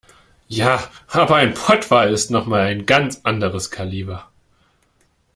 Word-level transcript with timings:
Ja, 0.47 0.89
aber 1.09 1.35
ein 1.35 1.53
Pottwal 1.53 2.11
ist 2.11 2.31
noch 2.31 2.47
mal 2.47 2.61
ein 2.61 2.87
ganz 2.87 3.19
anderes 3.23 3.69
Kaliber. 3.69 4.31